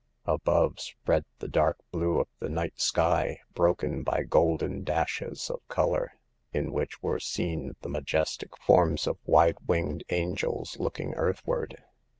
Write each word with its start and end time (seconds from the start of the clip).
Above 0.25 0.79
spread 0.79 1.25
the 1.37 1.47
dark 1.47 1.77
blue 1.91 2.19
of 2.19 2.27
the 2.39 2.49
night 2.49 2.79
sky, 2.81 3.39
broken 3.53 4.01
by 4.01 4.23
golden 4.23 4.83
dashes 4.83 5.47
of 5.47 5.59
color, 5.67 6.13
in 6.51 6.71
which 6.73 7.03
were 7.03 7.19
seen 7.19 7.75
the 7.81 7.87
majes 7.89 8.35
tic 8.35 8.57
forms 8.57 9.05
of 9.05 9.19
wide 9.25 9.57
winged 9.67 10.03
angels 10.09 10.75
looking 10.79 11.13
earth 11.13 11.45
ward. 11.45 11.83